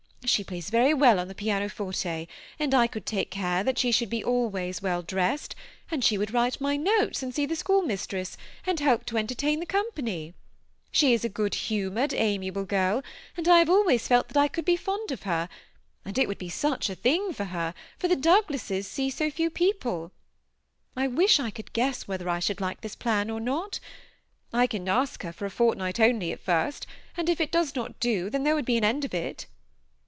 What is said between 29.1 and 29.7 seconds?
it."